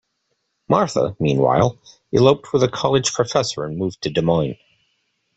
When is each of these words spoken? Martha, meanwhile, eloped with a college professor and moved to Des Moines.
Martha, 0.67 1.15
meanwhile, 1.19 1.77
eloped 2.11 2.53
with 2.53 2.63
a 2.63 2.67
college 2.67 3.13
professor 3.13 3.63
and 3.65 3.77
moved 3.77 4.01
to 4.01 4.09
Des 4.09 4.23
Moines. 4.23 4.57